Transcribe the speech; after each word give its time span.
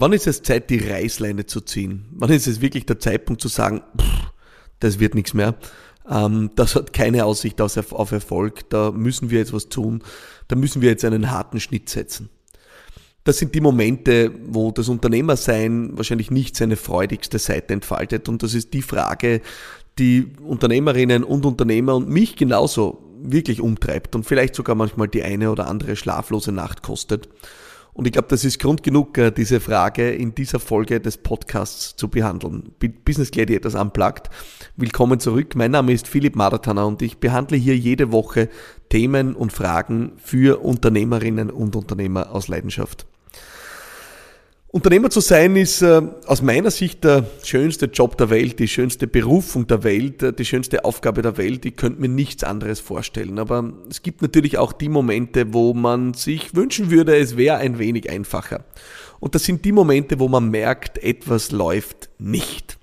Wann 0.00 0.14
ist 0.14 0.26
es 0.26 0.42
Zeit, 0.42 0.70
die 0.70 0.78
Reißleine 0.78 1.44
zu 1.44 1.60
ziehen? 1.60 2.06
Wann 2.12 2.30
ist 2.30 2.46
es 2.46 2.62
wirklich 2.62 2.86
der 2.86 2.98
Zeitpunkt 2.98 3.42
zu 3.42 3.48
sagen, 3.48 3.82
pff, 4.00 4.30
das 4.78 4.98
wird 4.98 5.14
nichts 5.14 5.34
mehr? 5.34 5.56
Ähm, 6.08 6.52
das 6.56 6.74
hat 6.74 6.94
keine 6.94 7.26
Aussicht 7.26 7.60
auf 7.60 8.10
Erfolg. 8.10 8.70
Da 8.70 8.92
müssen 8.92 9.28
wir 9.28 9.40
jetzt 9.40 9.52
was 9.52 9.68
tun. 9.68 10.02
Da 10.48 10.56
müssen 10.56 10.80
wir 10.80 10.88
jetzt 10.88 11.04
einen 11.04 11.30
harten 11.30 11.60
Schnitt 11.60 11.90
setzen. 11.90 12.30
Das 13.24 13.36
sind 13.36 13.54
die 13.54 13.60
Momente, 13.60 14.32
wo 14.46 14.70
das 14.70 14.88
Unternehmersein 14.88 15.90
wahrscheinlich 15.98 16.30
nicht 16.30 16.56
seine 16.56 16.76
freudigste 16.76 17.38
Seite 17.38 17.74
entfaltet. 17.74 18.26
Und 18.30 18.42
das 18.42 18.54
ist 18.54 18.72
die 18.72 18.80
Frage, 18.80 19.42
die 19.98 20.32
Unternehmerinnen 20.42 21.24
und 21.24 21.44
Unternehmer 21.44 21.94
und 21.94 22.08
mich 22.08 22.36
genauso 22.36 23.04
wirklich 23.22 23.60
umtreibt 23.60 24.14
und 24.14 24.24
vielleicht 24.24 24.54
sogar 24.54 24.76
manchmal 24.76 25.08
die 25.08 25.22
eine 25.22 25.50
oder 25.50 25.66
andere 25.66 25.94
schlaflose 25.94 26.52
Nacht 26.52 26.82
kostet. 26.82 27.28
Und 28.00 28.06
ich 28.06 28.14
glaube, 28.14 28.28
das 28.28 28.46
ist 28.46 28.58
Grund 28.58 28.82
genug, 28.82 29.18
äh, 29.18 29.30
diese 29.30 29.60
Frage 29.60 30.10
in 30.10 30.34
dieser 30.34 30.58
Folge 30.58 31.00
des 31.00 31.18
Podcasts 31.18 31.96
zu 31.96 32.08
behandeln. 32.08 32.72
Business 33.04 33.30
Gladiators 33.30 33.74
Unplugged. 33.74 34.30
Willkommen 34.74 35.20
zurück. 35.20 35.54
Mein 35.54 35.72
Name 35.72 35.92
ist 35.92 36.08
Philipp 36.08 36.34
Maratana 36.34 36.84
und 36.84 37.02
ich 37.02 37.18
behandle 37.18 37.58
hier 37.58 37.76
jede 37.76 38.10
Woche 38.10 38.48
Themen 38.88 39.34
und 39.34 39.52
Fragen 39.52 40.12
für 40.16 40.62
Unternehmerinnen 40.62 41.50
und 41.50 41.76
Unternehmer 41.76 42.30
aus 42.32 42.48
Leidenschaft. 42.48 43.06
Unternehmer 44.72 45.10
zu 45.10 45.18
sein 45.18 45.56
ist 45.56 45.82
äh, 45.82 46.00
aus 46.26 46.42
meiner 46.42 46.70
Sicht 46.70 47.02
der 47.02 47.26
schönste 47.42 47.86
Job 47.86 48.16
der 48.16 48.30
Welt, 48.30 48.60
die 48.60 48.68
schönste 48.68 49.08
Berufung 49.08 49.66
der 49.66 49.82
Welt, 49.82 50.22
äh, 50.22 50.32
die 50.32 50.44
schönste 50.44 50.84
Aufgabe 50.84 51.22
der 51.22 51.36
Welt. 51.38 51.64
Ich 51.64 51.74
könnte 51.74 52.00
mir 52.00 52.08
nichts 52.08 52.44
anderes 52.44 52.78
vorstellen. 52.78 53.40
Aber 53.40 53.72
es 53.90 54.02
gibt 54.02 54.22
natürlich 54.22 54.58
auch 54.58 54.72
die 54.72 54.88
Momente, 54.88 55.52
wo 55.52 55.74
man 55.74 56.14
sich 56.14 56.54
wünschen 56.54 56.92
würde, 56.92 57.16
es 57.16 57.36
wäre 57.36 57.56
ein 57.56 57.80
wenig 57.80 58.10
einfacher. 58.10 58.64
Und 59.18 59.34
das 59.34 59.42
sind 59.42 59.64
die 59.64 59.72
Momente, 59.72 60.20
wo 60.20 60.28
man 60.28 60.50
merkt, 60.50 60.98
etwas 60.98 61.50
läuft 61.50 62.08
nicht. 62.18 62.78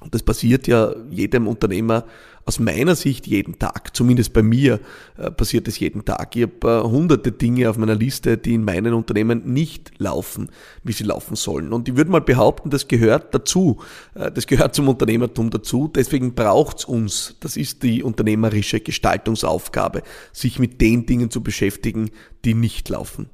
Und 0.00 0.14
das 0.14 0.22
passiert 0.22 0.68
ja 0.68 0.94
jedem 1.10 1.48
Unternehmer 1.48 2.04
aus 2.50 2.58
meiner 2.58 2.96
Sicht 2.96 3.28
jeden 3.28 3.60
Tag. 3.60 3.94
Zumindest 3.94 4.32
bei 4.32 4.42
mir 4.42 4.80
äh, 5.16 5.30
passiert 5.30 5.68
es 5.68 5.78
jeden 5.78 6.04
Tag. 6.04 6.34
Ich 6.34 6.42
habe 6.42 6.82
äh, 6.82 6.82
hunderte 6.82 7.30
Dinge 7.30 7.70
auf 7.70 7.78
meiner 7.78 7.94
Liste, 7.94 8.36
die 8.36 8.54
in 8.54 8.64
meinen 8.64 8.92
Unternehmen 8.92 9.52
nicht 9.52 9.92
laufen, 9.98 10.50
wie 10.82 10.90
sie 10.90 11.04
laufen 11.04 11.36
sollen. 11.36 11.72
Und 11.72 11.88
ich 11.88 11.96
würde 11.96 12.10
mal 12.10 12.20
behaupten, 12.20 12.68
das 12.68 12.88
gehört 12.88 13.32
dazu. 13.36 13.78
Äh, 14.16 14.32
das 14.32 14.48
gehört 14.48 14.74
zum 14.74 14.88
Unternehmertum 14.88 15.50
dazu. 15.50 15.86
Deswegen 15.86 16.34
braucht 16.34 16.78
es 16.80 16.84
uns. 16.86 17.36
Das 17.38 17.56
ist 17.56 17.84
die 17.84 18.02
unternehmerische 18.02 18.80
Gestaltungsaufgabe, 18.80 20.02
sich 20.32 20.58
mit 20.58 20.80
den 20.80 21.06
Dingen 21.06 21.30
zu 21.30 21.44
beschäftigen, 21.44 22.10
die 22.44 22.54
nicht 22.54 22.88
laufen. 22.88 23.30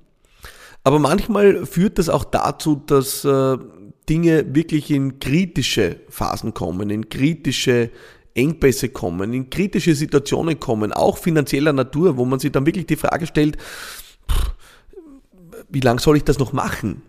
Aber 0.84 0.98
manchmal 0.98 1.64
führt 1.64 1.98
das 1.98 2.10
auch 2.10 2.24
dazu, 2.24 2.76
dass 2.76 3.26
Dinge 4.08 4.54
wirklich 4.54 4.90
in 4.90 5.18
kritische 5.18 5.96
Phasen 6.08 6.54
kommen, 6.54 6.90
in 6.90 7.08
kritische 7.08 7.90
Engpässe 8.36 8.88
kommen, 8.88 9.32
in 9.32 9.50
kritische 9.50 9.94
Situationen 9.94 10.60
kommen, 10.60 10.92
auch 10.92 11.18
finanzieller 11.18 11.72
Natur, 11.72 12.16
wo 12.16 12.24
man 12.24 12.38
sich 12.38 12.52
dann 12.52 12.66
wirklich 12.66 12.86
die 12.86 12.96
Frage 12.96 13.26
stellt, 13.26 13.56
wie 15.68 15.80
lange 15.80 16.00
soll 16.00 16.16
ich 16.16 16.24
das 16.24 16.38
noch 16.38 16.52
machen? 16.52 17.02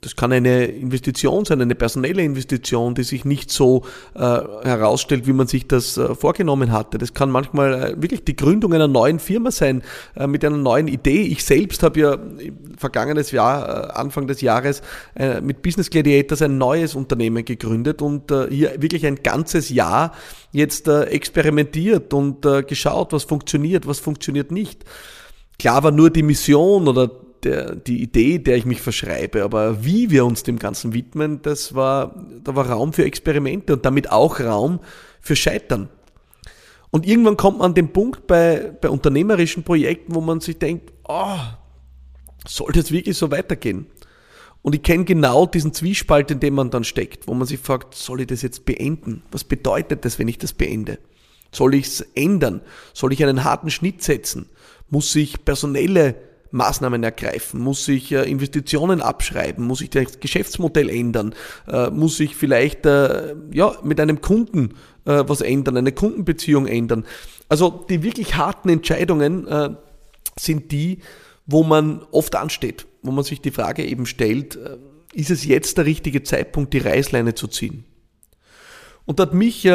Das 0.00 0.16
kann 0.16 0.32
eine 0.32 0.66
Investition 0.66 1.44
sein, 1.44 1.60
eine 1.60 1.74
personelle 1.74 2.22
Investition, 2.22 2.94
die 2.94 3.02
sich 3.02 3.24
nicht 3.24 3.50
so 3.50 3.82
äh, 4.14 4.20
herausstellt, 4.20 5.26
wie 5.26 5.32
man 5.32 5.46
sich 5.46 5.66
das 5.66 5.96
äh, 5.96 6.14
vorgenommen 6.14 6.72
hatte. 6.72 6.98
Das 6.98 7.14
kann 7.14 7.30
manchmal 7.30 7.74
äh, 7.74 8.02
wirklich 8.02 8.24
die 8.24 8.36
Gründung 8.36 8.72
einer 8.72 8.88
neuen 8.88 9.18
Firma 9.18 9.50
sein, 9.50 9.82
äh, 10.14 10.26
mit 10.26 10.44
einer 10.44 10.56
neuen 10.56 10.88
Idee. 10.88 11.22
Ich 11.22 11.44
selbst 11.44 11.82
habe 11.82 12.00
ja 12.00 12.18
vergangenes 12.76 13.32
Jahr, 13.32 13.90
äh, 13.90 13.92
Anfang 13.92 14.26
des 14.26 14.40
Jahres, 14.40 14.82
mit 15.42 15.62
Business 15.62 15.90
Gladiators 15.90 16.42
ein 16.42 16.56
neues 16.56 16.94
Unternehmen 16.94 17.44
gegründet 17.44 18.00
und 18.00 18.32
hier 18.48 18.80
wirklich 18.80 19.04
ein 19.06 19.16
ganzes 19.16 19.68
Jahr 19.68 20.12
jetzt 20.52 20.88
experimentiert 20.88 22.14
und 22.14 22.42
geschaut, 22.66 23.12
was 23.12 23.24
funktioniert, 23.24 23.86
was 23.86 23.98
funktioniert 23.98 24.50
nicht. 24.50 24.84
Klar 25.58 25.82
war 25.82 25.90
nur 25.90 26.10
die 26.10 26.22
Mission 26.22 26.88
oder 26.88 27.10
der, 27.44 27.76
die 27.76 28.02
Idee, 28.02 28.38
der 28.38 28.56
ich 28.56 28.66
mich 28.66 28.80
verschreibe, 28.80 29.42
aber 29.42 29.84
wie 29.84 30.10
wir 30.10 30.24
uns 30.24 30.42
dem 30.42 30.58
Ganzen 30.58 30.92
widmen, 30.92 31.42
das 31.42 31.74
war, 31.74 32.24
da 32.42 32.54
war 32.54 32.70
Raum 32.70 32.92
für 32.92 33.04
Experimente 33.04 33.72
und 33.72 33.84
damit 33.84 34.10
auch 34.10 34.40
Raum 34.40 34.80
für 35.20 35.36
Scheitern. 35.36 35.88
Und 36.90 37.06
irgendwann 37.06 37.36
kommt 37.36 37.58
man 37.58 37.70
an 37.70 37.74
den 37.74 37.92
Punkt 37.92 38.26
bei, 38.26 38.72
bei 38.80 38.88
unternehmerischen 38.88 39.62
Projekten, 39.62 40.14
wo 40.14 40.20
man 40.20 40.40
sich 40.40 40.58
denkt, 40.58 40.92
oh, 41.08 41.38
soll 42.46 42.72
das 42.72 42.90
wirklich 42.90 43.16
so 43.16 43.30
weitergehen? 43.30 43.86
Und 44.62 44.74
ich 44.74 44.82
kenne 44.82 45.04
genau 45.04 45.46
diesen 45.46 45.72
Zwiespalt, 45.72 46.30
in 46.30 46.40
dem 46.40 46.54
man 46.54 46.70
dann 46.70 46.84
steckt, 46.84 47.26
wo 47.26 47.34
man 47.34 47.46
sich 47.46 47.60
fragt, 47.60 47.94
soll 47.94 48.20
ich 48.20 48.26
das 48.26 48.42
jetzt 48.42 48.66
beenden? 48.66 49.22
Was 49.30 49.44
bedeutet 49.44 50.04
das, 50.04 50.18
wenn 50.18 50.28
ich 50.28 50.38
das 50.38 50.52
beende? 50.52 50.98
Soll 51.52 51.74
ich 51.74 51.86
es 51.86 52.00
ändern? 52.14 52.60
Soll 52.92 53.12
ich 53.12 53.24
einen 53.24 53.44
harten 53.44 53.70
Schnitt 53.70 54.02
setzen? 54.02 54.50
Muss 54.88 55.14
ich 55.16 55.44
personelle 55.44 56.16
Maßnahmen 56.52 57.02
ergreifen? 57.02 57.60
Muss 57.60 57.86
ich 57.88 58.12
äh, 58.12 58.28
Investitionen 58.28 59.00
abschreiben? 59.00 59.66
Muss 59.66 59.80
ich 59.80 59.90
das 59.90 60.20
Geschäftsmodell 60.20 60.88
ändern? 60.88 61.34
Äh, 61.68 61.90
muss 61.90 62.18
ich 62.20 62.36
vielleicht 62.36 62.86
äh, 62.86 63.34
ja, 63.52 63.76
mit 63.82 64.00
einem 64.00 64.20
Kunden 64.20 64.74
was 65.04 65.40
ändern, 65.40 65.78
eine 65.78 65.92
Kundenbeziehung 65.92 66.66
ändern? 66.66 67.06
Also 67.48 67.84
die 67.88 68.02
wirklich 68.02 68.36
harten 68.36 68.68
Entscheidungen 68.68 69.48
sind 70.38 70.70
die, 70.72 70.98
wo 71.46 71.64
man 71.64 72.02
oft 72.12 72.36
ansteht, 72.36 72.86
wo 73.02 73.10
man 73.10 73.24
sich 73.24 73.40
die 73.40 73.50
Frage 73.50 73.82
eben 73.82 74.04
stellt, 74.04 74.58
ist 75.14 75.30
es 75.30 75.46
jetzt 75.46 75.78
der 75.78 75.86
richtige 75.86 76.22
Zeitpunkt, 76.22 76.74
die 76.74 76.78
Reißleine 76.78 77.34
zu 77.34 77.48
ziehen? 77.48 77.84
Und 79.06 79.18
da 79.18 79.22
hat 79.22 79.34
mich 79.34 79.66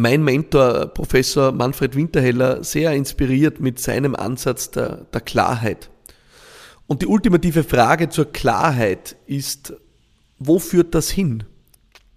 mein 0.00 0.22
Mentor, 0.22 0.86
Professor 0.88 1.52
Manfred 1.52 1.94
Winterheller, 1.94 2.64
sehr 2.64 2.92
inspiriert 2.92 3.60
mit 3.60 3.78
seinem 3.78 4.14
Ansatz 4.14 4.70
der, 4.70 5.06
der 5.12 5.20
Klarheit. 5.20 5.90
Und 6.86 7.02
die 7.02 7.06
ultimative 7.06 7.62
Frage 7.62 8.08
zur 8.08 8.32
Klarheit 8.32 9.16
ist, 9.26 9.74
wo 10.38 10.58
führt 10.58 10.94
das 10.94 11.10
hin? 11.10 11.44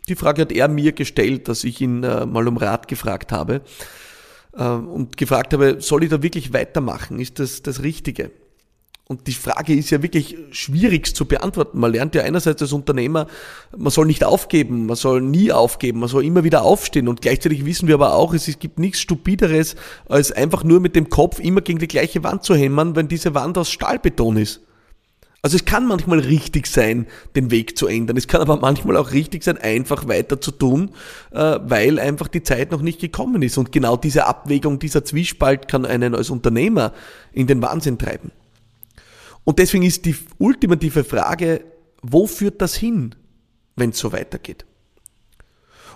Die 0.07 0.15
Frage 0.15 0.43
hat 0.43 0.51
er 0.51 0.67
mir 0.67 0.93
gestellt, 0.93 1.47
dass 1.47 1.63
ich 1.63 1.79
ihn 1.81 2.03
äh, 2.03 2.25
mal 2.25 2.47
um 2.47 2.57
Rat 2.57 2.87
gefragt 2.87 3.31
habe 3.31 3.61
äh, 4.53 4.63
und 4.63 5.17
gefragt 5.17 5.53
habe, 5.53 5.77
soll 5.79 6.03
ich 6.03 6.09
da 6.09 6.23
wirklich 6.23 6.53
weitermachen? 6.53 7.19
Ist 7.19 7.39
das 7.39 7.61
das 7.61 7.83
Richtige? 7.83 8.31
Und 9.05 9.27
die 9.27 9.33
Frage 9.33 9.75
ist 9.75 9.89
ja 9.89 10.01
wirklich 10.01 10.37
schwierig 10.51 11.13
zu 11.13 11.25
beantworten. 11.25 11.77
Man 11.77 11.91
lernt 11.91 12.15
ja 12.15 12.23
einerseits 12.23 12.61
als 12.61 12.71
Unternehmer, 12.71 13.27
man 13.75 13.91
soll 13.91 14.05
nicht 14.05 14.23
aufgeben, 14.23 14.85
man 14.85 14.95
soll 14.95 15.21
nie 15.21 15.51
aufgeben, 15.51 15.99
man 15.99 16.07
soll 16.07 16.23
immer 16.23 16.45
wieder 16.45 16.63
aufstehen. 16.63 17.09
Und 17.09 17.21
gleichzeitig 17.21 17.65
wissen 17.65 17.87
wir 17.89 17.95
aber 17.95 18.15
auch, 18.15 18.33
es 18.33 18.59
gibt 18.59 18.79
nichts 18.79 19.01
Stupideres, 19.01 19.75
als 20.07 20.31
einfach 20.31 20.63
nur 20.63 20.79
mit 20.79 20.95
dem 20.95 21.09
Kopf 21.09 21.39
immer 21.39 21.59
gegen 21.59 21.79
die 21.79 21.87
gleiche 21.87 22.23
Wand 22.23 22.43
zu 22.43 22.55
hämmern, 22.55 22.95
wenn 22.95 23.09
diese 23.09 23.35
Wand 23.35 23.57
aus 23.57 23.71
Stahlbeton 23.71 24.37
ist. 24.37 24.61
Also 25.41 25.57
es 25.57 25.65
kann 25.65 25.85
manchmal 25.85 26.19
richtig 26.19 26.67
sein, 26.67 27.05
den 27.35 27.51
Weg 27.51 27.77
zu 27.77 27.87
ändern. 27.87 28.15
Es 28.15 28.29
kann 28.29 28.39
aber 28.39 28.55
manchmal 28.55 28.95
auch 28.95 29.11
richtig 29.11 29.43
sein, 29.43 29.57
einfach 29.57 30.07
weiter 30.07 30.39
zu 30.39 30.51
tun, 30.51 30.91
äh, 31.31 31.59
weil 31.61 31.99
einfach 31.99 32.29
die 32.29 32.43
Zeit 32.43 32.71
noch 32.71 32.81
nicht 32.81 33.01
gekommen 33.01 33.41
ist. 33.41 33.57
Und 33.57 33.73
genau 33.73 33.97
diese 33.97 34.25
Abwägung, 34.25 34.79
dieser 34.79 35.03
Zwiespalt 35.03 35.67
kann 35.67 35.85
einen 35.85 36.15
als 36.15 36.29
Unternehmer 36.29 36.93
in 37.33 37.47
den 37.47 37.61
Wahnsinn 37.61 37.97
treiben. 37.97 38.31
Und 39.43 39.59
deswegen 39.59 39.83
ist 39.83 40.05
die 40.05 40.15
ultimative 40.37 41.03
Frage, 41.03 41.63
wo 42.01 42.27
führt 42.27 42.61
das 42.61 42.75
hin, 42.75 43.15
wenn 43.75 43.91
es 43.91 43.99
so 43.99 44.11
weitergeht? 44.11 44.65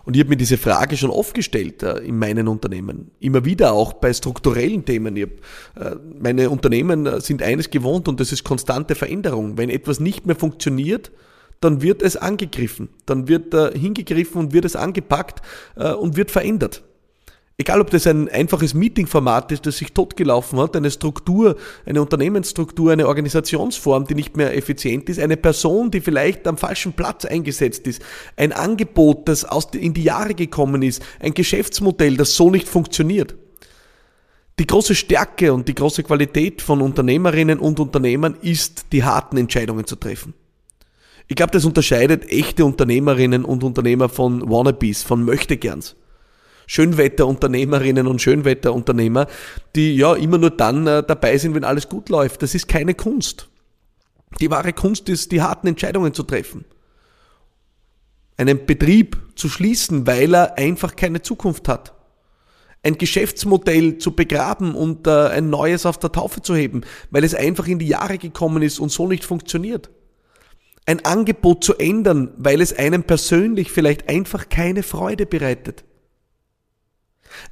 Und 0.07 0.15
ich 0.15 0.21
habe 0.21 0.29
mir 0.29 0.37
diese 0.37 0.57
Frage 0.57 0.95
schon 0.95 1.09
oft 1.09 1.33
gestellt 1.33 1.83
äh, 1.83 1.97
in 1.97 2.17
meinen 2.17 2.47
Unternehmen. 2.47 3.11
Immer 3.19 3.43
wieder 3.43 3.73
auch 3.73 3.91
bei 3.91 4.13
strukturellen 4.13 4.85
Themen. 4.85 5.17
Hab, 5.21 5.29
äh, 5.75 5.97
meine 6.17 6.49
Unternehmen 6.49 7.05
äh, 7.05 7.19
sind 7.19 7.43
eines 7.43 7.69
gewohnt 7.69 8.07
und 8.07 8.21
das 8.21 8.31
ist 8.31 8.45
konstante 8.45 8.95
Veränderung. 8.95 9.57
Wenn 9.57 9.69
etwas 9.69 9.99
nicht 9.99 10.25
mehr 10.25 10.37
funktioniert, 10.37 11.11
dann 11.59 11.81
wird 11.81 12.01
es 12.01 12.15
angegriffen. 12.15 12.87
Dann 13.05 13.27
wird 13.27 13.53
äh, 13.53 13.77
hingegriffen 13.77 14.39
und 14.39 14.53
wird 14.53 14.63
es 14.63 14.77
angepackt 14.77 15.41
äh, 15.75 15.91
und 15.91 16.15
wird 16.15 16.31
verändert. 16.31 16.83
Egal, 17.59 17.81
ob 17.81 17.89
das 17.89 18.05
ein 18.05 18.29
einfaches 18.29 18.75
Meetingformat 18.75 19.51
ist, 19.51 19.65
das 19.65 19.77
sich 19.77 19.91
totgelaufen 19.91 20.59
hat, 20.59 20.75
eine 20.75 20.91
Struktur, 20.91 21.55
eine 21.87 22.03
Unternehmensstruktur, 22.03 22.91
eine 22.91 23.07
Organisationsform, 23.07 24.05
die 24.05 24.13
nicht 24.13 24.37
mehr 24.37 24.55
effizient 24.55 25.09
ist, 25.09 25.19
eine 25.19 25.37
Person, 25.37 25.89
die 25.89 26.01
vielleicht 26.01 26.47
am 26.47 26.57
falschen 26.57 26.93
Platz 26.93 27.25
eingesetzt 27.25 27.87
ist, 27.87 28.03
ein 28.35 28.53
Angebot, 28.53 29.27
das 29.27 29.43
aus, 29.43 29.69
in 29.73 29.95
die 29.95 30.03
Jahre 30.03 30.35
gekommen 30.35 30.83
ist, 30.83 31.01
ein 31.19 31.33
Geschäftsmodell, 31.33 32.15
das 32.15 32.35
so 32.35 32.51
nicht 32.51 32.67
funktioniert. 32.67 33.33
Die 34.59 34.67
große 34.67 34.93
Stärke 34.93 35.51
und 35.51 35.67
die 35.67 35.75
große 35.75 36.03
Qualität 36.03 36.61
von 36.61 36.79
Unternehmerinnen 36.79 37.57
und 37.57 37.79
Unternehmern 37.79 38.37
ist, 38.39 38.85
die 38.91 39.03
harten 39.03 39.37
Entscheidungen 39.37 39.87
zu 39.87 39.95
treffen. 39.95 40.35
Ich 41.27 41.35
glaube, 41.35 41.53
das 41.53 41.65
unterscheidet 41.65 42.29
echte 42.29 42.65
Unternehmerinnen 42.65 43.43
und 43.43 43.63
Unternehmer 43.63 44.09
von 44.09 44.47
Wannabes, 44.47 45.01
von 45.01 45.25
Möchtegerns. 45.25 45.95
Schönwetterunternehmerinnen 46.67 48.05
und 48.05 48.21
Schönwetterunternehmer, 48.21 49.27
die 49.75 49.95
ja 49.95 50.13
immer 50.13 50.37
nur 50.37 50.51
dann 50.51 50.85
äh, 50.85 51.01
dabei 51.01 51.37
sind, 51.37 51.55
wenn 51.55 51.63
alles 51.63 51.89
gut 51.89 52.09
läuft. 52.09 52.43
Das 52.43 52.53
ist 52.53 52.67
keine 52.67 52.93
Kunst. 52.93 53.49
Die 54.41 54.51
wahre 54.51 54.73
Kunst 54.73 55.09
ist, 55.09 55.31
die 55.31 55.41
harten 55.41 55.67
Entscheidungen 55.67 56.13
zu 56.13 56.23
treffen. 56.23 56.65
Einen 58.35 58.65
Betrieb 58.65 59.17
zu 59.35 59.49
schließen, 59.49 60.05
weil 60.05 60.35
er 60.35 60.57
einfach 60.57 60.95
keine 60.95 61.21
Zukunft 61.21 61.67
hat. 61.69 61.93
Ein 62.83 62.97
Geschäftsmodell 62.97 63.97
zu 63.97 64.11
begraben 64.11 64.75
und 64.75 65.07
äh, 65.07 65.29
ein 65.29 65.49
neues 65.49 65.85
auf 65.85 65.97
der 65.97 66.11
Taufe 66.11 66.41
zu 66.41 66.53
heben, 66.53 66.81
weil 67.09 67.23
es 67.23 67.33
einfach 67.33 67.65
in 67.67 67.79
die 67.79 67.87
Jahre 67.87 68.17
gekommen 68.17 68.61
ist 68.61 68.79
und 68.79 68.91
so 68.91 69.07
nicht 69.07 69.25
funktioniert. 69.25 69.89
Ein 70.85 71.03
Angebot 71.03 71.63
zu 71.63 71.75
ändern, 71.75 72.33
weil 72.37 72.61
es 72.61 72.77
einem 72.77 73.03
persönlich 73.03 73.71
vielleicht 73.71 74.09
einfach 74.09 74.49
keine 74.49 74.83
Freude 74.83 75.25
bereitet 75.25 75.83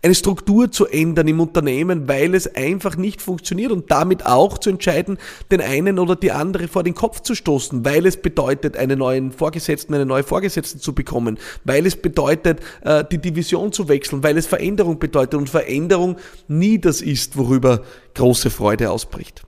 eine 0.01 0.15
Struktur 0.15 0.71
zu 0.71 0.85
ändern 0.87 1.27
im 1.27 1.39
Unternehmen, 1.39 2.07
weil 2.07 2.35
es 2.35 2.55
einfach 2.55 2.97
nicht 2.97 3.21
funktioniert 3.21 3.71
und 3.71 3.91
damit 3.91 4.25
auch 4.25 4.57
zu 4.57 4.69
entscheiden, 4.69 5.17
den 5.51 5.61
einen 5.61 5.99
oder 5.99 6.15
die 6.15 6.31
andere 6.31 6.67
vor 6.67 6.83
den 6.83 6.95
Kopf 6.95 7.21
zu 7.21 7.35
stoßen, 7.35 7.85
weil 7.85 8.05
es 8.05 8.17
bedeutet, 8.17 8.77
einen 8.77 8.99
neuen 8.99 9.31
Vorgesetzten, 9.31 9.93
eine 9.93 10.05
neue 10.05 10.23
Vorgesetzte 10.23 10.79
zu 10.79 10.93
bekommen, 10.93 11.37
weil 11.63 11.85
es 11.85 11.95
bedeutet, 11.95 12.59
äh, 12.81 13.03
die 13.09 13.19
Division 13.19 13.71
zu 13.71 13.87
wechseln, 13.87 14.23
weil 14.23 14.37
es 14.37 14.47
Veränderung 14.47 14.99
bedeutet 14.99 15.35
und 15.35 15.49
Veränderung 15.49 16.17
nie 16.47 16.79
das 16.79 17.01
ist, 17.01 17.37
worüber 17.37 17.81
große 18.13 18.49
Freude 18.49 18.91
ausbricht. 18.91 19.43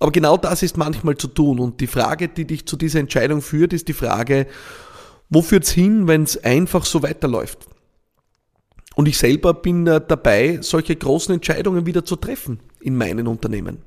Aber 0.00 0.12
genau 0.12 0.36
das 0.36 0.62
ist 0.62 0.76
manchmal 0.76 1.16
zu 1.16 1.26
tun 1.26 1.58
und 1.58 1.80
die 1.80 1.88
Frage, 1.88 2.28
die 2.28 2.44
dich 2.44 2.66
zu 2.66 2.76
dieser 2.76 3.00
Entscheidung 3.00 3.42
führt, 3.42 3.72
ist 3.72 3.88
die 3.88 3.92
Frage, 3.94 4.46
wo 5.28 5.42
führt's 5.42 5.70
hin, 5.70 6.06
wenn 6.06 6.22
es 6.22 6.42
einfach 6.42 6.84
so 6.84 7.02
weiterläuft? 7.02 7.66
Und 8.98 9.06
ich 9.06 9.16
selber 9.16 9.54
bin 9.54 9.86
äh, 9.86 10.00
dabei, 10.04 10.58
solche 10.60 10.96
großen 10.96 11.32
Entscheidungen 11.32 11.86
wieder 11.86 12.04
zu 12.04 12.16
treffen 12.16 12.58
in 12.80 12.96
meinen 12.96 13.28
Unternehmen. 13.28 13.78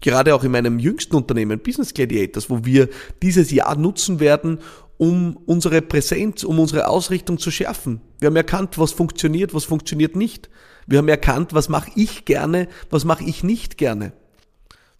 Gerade 0.00 0.36
auch 0.36 0.44
in 0.44 0.52
meinem 0.52 0.78
jüngsten 0.78 1.16
Unternehmen, 1.16 1.58
Business 1.58 1.92
Gladiators, 1.92 2.48
wo 2.48 2.64
wir 2.64 2.88
dieses 3.22 3.50
Jahr 3.50 3.74
nutzen 3.74 4.20
werden, 4.20 4.60
um 4.98 5.36
unsere 5.46 5.82
Präsenz, 5.82 6.44
um 6.44 6.60
unsere 6.60 6.86
Ausrichtung 6.86 7.38
zu 7.38 7.50
schärfen. 7.50 8.00
Wir 8.20 8.28
haben 8.28 8.36
erkannt, 8.36 8.78
was 8.78 8.92
funktioniert, 8.92 9.52
was 9.52 9.64
funktioniert 9.64 10.14
nicht. 10.14 10.48
Wir 10.86 10.98
haben 10.98 11.08
erkannt, 11.08 11.52
was 11.52 11.68
mache 11.68 11.90
ich 11.96 12.24
gerne, 12.24 12.68
was 12.90 13.04
mache 13.04 13.24
ich 13.24 13.42
nicht 13.42 13.78
gerne. 13.78 14.12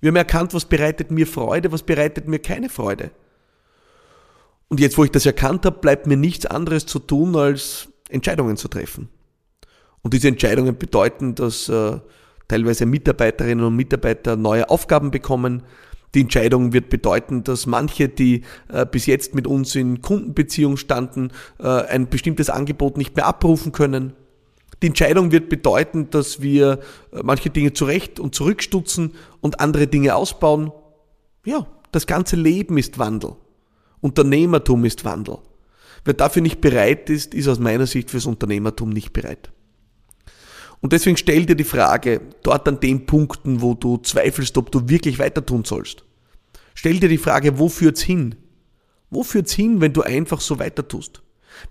Wir 0.01 0.09
haben 0.09 0.17
erkannt, 0.17 0.55
was 0.55 0.65
bereitet 0.65 1.13
mir 1.13 1.29
Freude, 1.29 1.71
was 1.71 1.85
bereitet 1.85 2.27
mir 2.27 2.41
keine 2.41 2.69
Freude. 2.69 3.13
Und 4.67 4.81
jetzt, 4.81 4.99
wo 4.99 5.05
ich 5.05 5.13
das 5.13 5.25
erkannt 5.25 5.65
habe, 5.67 5.79
bleibt 5.79 6.09
mir 6.09 6.17
nichts 6.17 6.47
anderes 6.47 6.85
zu 6.85 6.99
tun, 6.99 7.37
als 7.37 7.88
Entscheidungen 8.09 8.57
zu 8.57 8.69
treffen. 8.69 9.09
Und 10.03 10.15
diese 10.15 10.29
Entscheidungen 10.29 10.79
bedeuten, 10.79 11.35
dass 11.35 11.69
äh, 11.69 11.99
teilweise 12.49 12.87
Mitarbeiterinnen 12.87 13.65
und 13.65 13.77
Mitarbeiter 13.77 14.37
neue 14.37 14.69
Aufgaben 14.71 15.11
bekommen. 15.11 15.63
Die 16.15 16.23
Entscheidung 16.23 16.73
wird 16.73 16.89
bedeuten, 16.89 17.45
dass 17.45 17.67
manche, 17.67 18.09
die 18.09 18.43
äh, 18.73 18.87
bis 18.87 19.07
jetzt 19.07 19.35
mit 19.35 19.47
uns 19.47 19.75
in 19.75 20.01
Kundenbeziehung 20.01 20.79
standen, 20.79 21.31
äh, 21.59 21.67
ein 21.67 22.09
bestimmtes 22.09 22.49
Angebot 22.49 22.97
nicht 22.97 23.15
mehr 23.15 23.27
abrufen 23.27 23.73
können. 23.73 24.15
Die 24.83 24.87
Entscheidung 24.87 25.33
wird 25.33 25.49
bedeuten, 25.49 26.09
dass 26.11 26.41
wir 26.41 26.79
äh, 27.13 27.21
manche 27.23 27.51
Dinge 27.51 27.75
zurecht 27.75 28.19
und 28.19 28.35
zurückstutzen 28.35 29.15
und 29.41 29.61
andere 29.61 29.87
Dinge 29.87 30.15
ausbauen. 30.15 30.73
Ja, 31.45 31.67
das 31.93 32.07
ganze 32.07 32.37
Leben 32.37 32.79
ist 32.79 32.99
Wandel. 32.99 33.33
Unternehmertum 34.01 34.85
ist 34.85 35.05
Wandel. 35.05 35.39
Wer 36.05 36.15
dafür 36.15 36.43
nicht 36.43 36.61
bereit 36.61 37.11
ist, 37.11 37.35
ist 37.35 37.49
aus 37.49 37.59
meiner 37.59 37.87
Sicht 37.87 38.11
fürs 38.11 38.27
Unternehmertum 38.27 38.91
nicht 38.91 39.13
bereit. 39.13 39.51
Und 40.81 40.93
deswegen 40.93 41.17
stell 41.17 41.45
dir 41.45 41.57
die 41.57 41.65
Frage, 41.65 42.21
dort 42.43 42.69
an 42.69 42.81
den 42.81 43.07
Punkten, 43.07 43.61
wo 43.61 43.75
du 43.75 43.97
zweifelst, 43.99 44.57
ob 44.59 44.71
du 44.71 44.89
wirklich 44.89 45.19
weiter 45.19 45.45
tun 45.45 45.65
sollst. 45.65 46.05
Stell 46.75 47.01
dir 47.01 47.09
die 47.09 47.19
Frage, 47.19 47.59
wo 47.59 47.69
führt's 47.69 48.01
hin? 48.01 48.37
Wo 49.11 49.25
führt's 49.25 49.53
hin, 49.53 49.81
wenn 49.81 49.93
du 49.93 50.03
einfach 50.03 50.41
so 50.41 50.59
weiter 50.59 50.87
tust? 50.87 51.23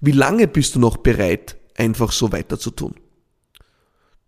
Wie 0.01 0.11
lange 0.11 0.47
bist 0.47 0.75
du 0.75 0.79
noch 0.79 0.97
bereit, 0.97 1.57
einfach 1.77 2.11
so 2.11 2.31
weiter 2.33 2.59
zu 2.59 2.71
tun? 2.71 2.95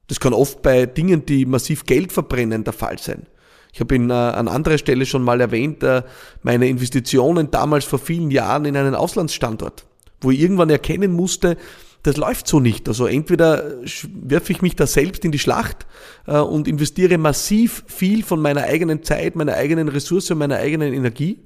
Das 0.07 0.19
kann 0.19 0.33
oft 0.33 0.61
bei 0.61 0.85
Dingen, 0.85 1.25
die 1.25 1.45
massiv 1.45 1.85
Geld 1.85 2.13
verbrennen, 2.13 2.63
der 2.63 2.73
Fall 2.73 2.97
sein. 2.97 3.27
Ich 3.73 3.79
habe 3.79 3.95
ihn 3.95 4.09
äh, 4.09 4.13
an 4.13 4.47
anderer 4.47 4.77
Stelle 4.77 5.05
schon 5.05 5.23
mal 5.23 5.41
erwähnt, 5.41 5.83
äh, 5.83 6.03
meine 6.41 6.67
Investitionen 6.67 7.51
damals 7.51 7.85
vor 7.85 7.99
vielen 7.99 8.31
Jahren 8.31 8.65
in 8.65 8.75
einen 8.75 8.95
Auslandsstandort 8.95 9.85
wo 10.21 10.31
ich 10.31 10.39
irgendwann 10.39 10.69
erkennen 10.69 11.11
musste, 11.11 11.57
das 12.03 12.17
läuft 12.17 12.47
so 12.47 12.59
nicht. 12.59 12.87
Also 12.87 13.07
entweder 13.07 13.81
werfe 14.13 14.53
ich 14.53 14.61
mich 14.61 14.75
da 14.75 14.87
selbst 14.87 15.25
in 15.25 15.31
die 15.31 15.39
Schlacht 15.39 15.85
äh, 16.27 16.37
und 16.37 16.67
investiere 16.67 17.17
massiv 17.17 17.83
viel 17.87 18.23
von 18.23 18.41
meiner 18.41 18.63
eigenen 18.63 19.03
Zeit, 19.03 19.35
meiner 19.35 19.55
eigenen 19.55 19.89
Ressource 19.89 20.29
meiner 20.31 20.57
eigenen 20.57 20.93
Energie, 20.93 21.39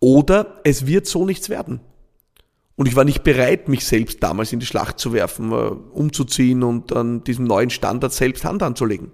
oder 0.00 0.60
es 0.64 0.86
wird 0.86 1.06
so 1.06 1.26
nichts 1.26 1.48
werden. 1.48 1.80
Und 2.76 2.86
ich 2.86 2.94
war 2.94 3.04
nicht 3.04 3.24
bereit, 3.24 3.68
mich 3.68 3.84
selbst 3.84 4.22
damals 4.22 4.52
in 4.52 4.60
die 4.60 4.66
Schlacht 4.66 5.00
zu 5.00 5.12
werfen, 5.12 5.50
äh, 5.50 5.54
umzuziehen 5.54 6.62
und 6.62 6.94
an 6.94 7.24
diesem 7.24 7.44
neuen 7.44 7.70
Standard 7.70 8.12
selbst 8.12 8.44
Hand 8.44 8.62
anzulegen. 8.62 9.10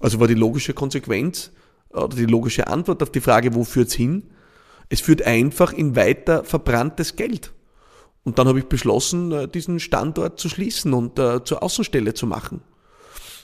Also 0.00 0.20
war 0.20 0.28
die 0.28 0.34
logische 0.34 0.74
Konsequenz 0.74 1.50
oder 1.90 2.14
die 2.14 2.26
logische 2.26 2.68
Antwort 2.68 3.02
auf 3.02 3.10
die 3.10 3.20
Frage, 3.20 3.54
wo 3.54 3.64
führt's 3.64 3.94
hin? 3.94 4.24
Es 4.88 5.00
führt 5.00 5.22
einfach 5.22 5.72
in 5.72 5.96
weiter 5.96 6.44
verbranntes 6.44 7.16
Geld. 7.16 7.52
Und 8.24 8.38
dann 8.38 8.48
habe 8.48 8.58
ich 8.58 8.66
beschlossen, 8.66 9.32
äh, 9.32 9.48
diesen 9.48 9.80
Standort 9.80 10.38
zu 10.38 10.48
schließen 10.48 10.92
und 10.92 11.18
äh, 11.18 11.42
zur 11.44 11.62
Außenstelle 11.62 12.14
zu 12.14 12.26
machen. 12.26 12.62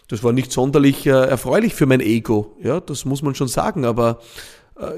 Das 0.09 0.23
war 0.23 0.33
nicht 0.33 0.53
sonderlich 0.53 1.07
äh, 1.07 1.11
erfreulich 1.11 1.75
für 1.75 1.87
mein 1.87 2.01
Ego, 2.01 2.57
ja, 2.63 2.81
das 2.81 3.05
muss 3.05 3.23
man 3.23 3.35
schon 3.35 3.49
sagen, 3.49 3.85
aber 3.85 4.21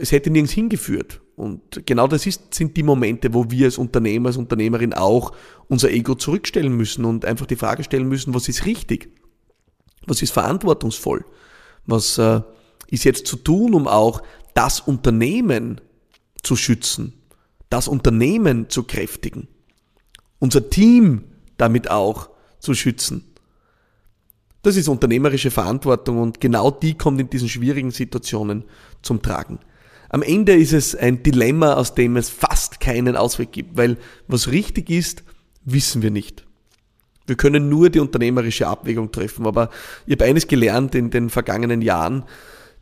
es 0.00 0.10
hätte 0.10 0.28
nirgends 0.28 0.52
hingeführt. 0.52 1.20
Und 1.36 1.86
genau 1.86 2.08
das 2.08 2.26
ist, 2.26 2.52
sind 2.52 2.76
die 2.76 2.82
Momente, 2.82 3.32
wo 3.32 3.48
wir 3.48 3.66
als 3.66 3.78
Unternehmer, 3.78 4.30
als 4.30 4.36
Unternehmerin 4.36 4.92
auch 4.92 5.30
unser 5.68 5.88
Ego 5.92 6.16
zurückstellen 6.16 6.72
müssen 6.76 7.04
und 7.04 7.24
einfach 7.24 7.46
die 7.46 7.54
Frage 7.54 7.84
stellen 7.84 8.08
müssen, 8.08 8.34
was 8.34 8.48
ist 8.48 8.66
richtig? 8.66 9.08
Was 10.04 10.20
ist 10.20 10.32
verantwortungsvoll? 10.32 11.24
Was 11.86 12.18
äh, 12.18 12.40
ist 12.90 13.04
jetzt 13.04 13.28
zu 13.28 13.36
tun, 13.36 13.72
um 13.72 13.86
auch 13.86 14.20
das 14.54 14.80
Unternehmen 14.80 15.80
zu 16.42 16.56
schützen, 16.56 17.12
das 17.70 17.86
Unternehmen 17.86 18.68
zu 18.68 18.82
kräftigen? 18.82 19.46
Unser 20.38 20.70
Team 20.70 21.24
damit 21.56 21.90
auch 21.90 22.30
zu 22.58 22.74
schützen. 22.74 23.24
Das 24.62 24.76
ist 24.76 24.88
unternehmerische 24.88 25.50
Verantwortung 25.50 26.20
und 26.20 26.40
genau 26.40 26.70
die 26.70 26.94
kommt 26.94 27.20
in 27.20 27.30
diesen 27.30 27.48
schwierigen 27.48 27.90
Situationen 27.90 28.64
zum 29.02 29.22
Tragen. 29.22 29.60
Am 30.10 30.22
Ende 30.22 30.54
ist 30.54 30.72
es 30.72 30.94
ein 30.94 31.22
Dilemma, 31.22 31.74
aus 31.74 31.94
dem 31.94 32.16
es 32.16 32.30
fast 32.30 32.80
keinen 32.80 33.16
Ausweg 33.16 33.52
gibt, 33.52 33.76
weil 33.76 33.98
was 34.26 34.48
richtig 34.48 34.90
ist, 34.90 35.22
wissen 35.64 36.02
wir 36.02 36.10
nicht. 36.10 36.44
Wir 37.26 37.36
können 37.36 37.68
nur 37.68 37.90
die 37.90 38.00
unternehmerische 38.00 38.66
Abwägung 38.66 39.12
treffen, 39.12 39.46
aber 39.46 39.68
ich 40.06 40.12
habe 40.12 40.24
eines 40.24 40.48
gelernt 40.48 40.94
in 40.94 41.10
den 41.10 41.28
vergangenen 41.28 41.82
Jahren, 41.82 42.24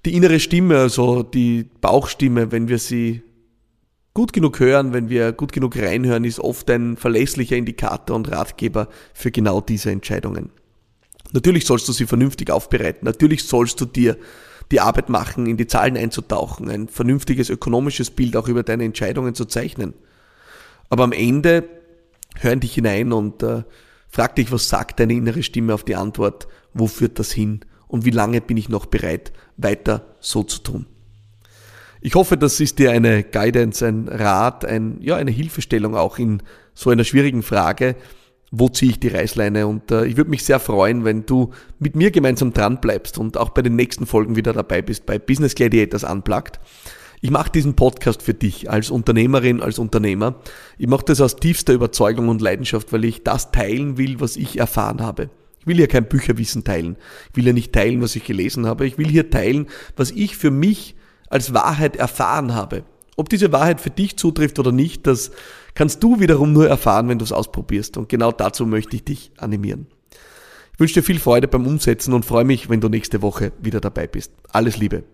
die 0.05 0.15
innere 0.15 0.39
Stimme, 0.39 0.79
also 0.79 1.25
die 1.25 1.69
Bauchstimme, 1.81 2.53
wenn 2.53 2.69
wir 2.69 2.79
sie 2.79 3.23
gut 4.17 4.33
genug 4.33 4.61
hören, 4.61 4.95
wenn 4.95 5.11
wir 5.11 5.33
gut 5.33 5.53
genug 5.53 5.77
reinhören, 5.77 6.25
ist 6.25 6.41
oft 6.41 6.71
ein 6.71 6.97
verlässlicher 6.97 7.55
Indikator 7.55 8.17
und 8.17 8.33
Ratgeber 8.33 8.89
für 9.13 9.31
genau 9.31 9.61
diese 9.61 9.91
Entscheidungen. 9.91 10.53
Natürlich 11.33 11.67
sollst 11.67 11.87
du 11.87 11.93
sie 11.93 12.07
vernünftig 12.07 12.51
aufbereiten. 12.51 13.05
Natürlich 13.05 13.45
sollst 13.45 13.79
du 13.79 13.85
dir 13.85 14.17
die 14.71 14.81
Arbeit 14.81 15.11
machen, 15.11 15.45
in 15.45 15.59
die 15.59 15.67
Zahlen 15.67 15.99
einzutauchen, 15.99 16.71
ein 16.71 16.89
vernünftiges 16.89 17.51
ökonomisches 17.51 18.11
Bild 18.11 18.39
auch 18.39 18.49
über 18.49 18.63
deine 18.63 18.85
Entscheidungen 18.85 19.35
zu 19.35 19.45
zeichnen. 19.45 19.93
Aber 20.89 21.05
am 21.05 21.13
Ende 21.13 21.69
hör 22.37 22.55
in 22.55 22.61
dich 22.61 22.73
hinein 22.73 23.13
und 23.13 23.43
äh, 23.43 23.65
frag 24.09 24.35
dich, 24.37 24.51
was 24.51 24.71
sagt 24.71 24.99
deine 24.99 25.13
innere 25.13 25.43
Stimme 25.43 25.75
auf 25.75 25.85
die 25.85 25.95
Antwort, 25.95 26.49
wo 26.73 26.87
führt 26.87 27.19
das 27.19 27.33
hin 27.33 27.67
und 27.87 28.07
wie 28.07 28.11
lange 28.13 28.41
bin 28.41 28.57
ich 28.57 28.71
noch 28.71 28.87
bereit, 28.87 29.35
weiter 29.59 30.17
so 30.21 30.43
zu 30.43 30.61
tun. 30.61 30.87
Ich 32.07 32.15
hoffe, 32.15 32.37
das 32.37 32.61
ist 32.61 32.79
dir 32.79 32.93
eine 32.93 33.25
Guidance, 33.25 33.85
ein 33.85 34.07
Rat, 34.07 34.65
ein, 34.65 34.99
ja, 35.01 35.17
eine 35.17 35.33
Hilfestellung 35.33 35.97
auch 35.97 36.21
in 36.21 36.41
so 36.73 36.91
einer 36.91 37.03
schwierigen 37.03 37.43
Frage. 37.43 37.97
Wo 38.53 38.69
ziehe 38.69 38.93
ich 38.93 39.01
die 39.01 39.09
Reißleine? 39.09 39.67
Und 39.67 39.91
äh, 39.91 40.07
ich 40.07 40.17
würde 40.17 40.31
mich 40.31 40.45
sehr 40.45 40.61
freuen, 40.61 41.05
wenn 41.05 41.27
du 41.27 41.51
mit 41.81 41.97
mir 41.97 42.13
gemeinsam 42.13 42.53
dran 42.53 42.81
bleibst 42.81 43.19
und 43.19 43.37
auch 43.37 43.49
bei 43.49 43.61
den 43.61 43.75
nächsten 43.75 44.07
Folgen 44.07 44.37
wieder 44.37 44.53
dabei 44.53 44.83
bist 44.83 45.05
bei 45.05 45.19
Business 45.19 45.57
Gladiators 45.57 46.05
Unplugged. 46.05 46.61
Ich 47.23 47.33
mache 47.33 47.51
diesen 47.51 47.75
Podcast 47.75 48.23
für 48.23 48.35
dich 48.35 48.71
als 48.71 48.91
Unternehmerin, 48.91 49.61
als 49.61 49.81
Unternehmer. 49.81 50.37
Ich 50.79 50.87
mache 50.87 51.07
das 51.07 51.21
aus 51.21 51.35
tiefster 51.35 51.73
Überzeugung 51.73 52.29
und 52.29 52.41
Leidenschaft, 52.41 52.93
weil 52.93 53.05
ich 53.05 53.25
das 53.25 53.51
teilen 53.51 53.99
will, 53.99 54.21
was 54.21 54.37
ich 54.37 54.61
erfahren 54.61 55.01
habe. 55.01 55.29
Ich 55.59 55.67
will 55.67 55.75
hier 55.75 55.89
kein 55.89 56.07
Bücherwissen 56.07 56.63
teilen. 56.63 56.99
Ich 57.33 57.37
will 57.37 57.49
ja 57.49 57.53
nicht 57.53 57.73
teilen, 57.73 58.01
was 58.01 58.15
ich 58.15 58.23
gelesen 58.23 58.65
habe. 58.65 58.87
Ich 58.87 58.97
will 58.97 59.09
hier 59.09 59.29
teilen, 59.29 59.67
was 59.97 60.13
ich 60.13 60.37
für 60.37 60.53
mich 60.53 60.95
als 61.29 61.55
Wahrheit 61.55 61.97
erfahren 61.97 62.55
habe. 62.55 62.85
Ob 63.17 63.29
diese 63.29 63.53
Wahrheit 63.53 63.81
für 63.81 63.91
dich 63.91 64.17
zutrifft 64.17 64.59
oder 64.59 64.73
nicht, 64.73 65.07
das 65.07 65.31
kannst 65.75 66.03
du 66.03 66.21
wiederum 66.21 66.53
nur 66.53 66.69
erfahren, 66.69 67.09
wenn 67.09 67.19
du 67.19 67.25
es 67.25 67.33
ausprobierst. 67.33 67.97
Und 67.97 68.09
genau 68.09 68.31
dazu 68.31 68.67
möchte 68.67 68.97
ich 68.97 69.05
dich 69.05 69.33
animieren. 69.39 69.87
Ich 70.75 70.81
wünsche 70.81 70.95
dir 70.95 71.03
viel 71.03 71.19
Freude 71.19 71.49
beim 71.49 71.67
Umsetzen 71.67 72.13
und 72.13 72.27
freue 72.27 72.45
mich, 72.45 72.69
wenn 72.69 72.83
du 72.83 72.91
nächste 72.91 73.23
Woche 73.23 73.53
wieder 73.61 73.81
dabei 73.81 74.07
bist. 74.07 74.33
Alles 74.53 74.77
Liebe. 74.77 75.05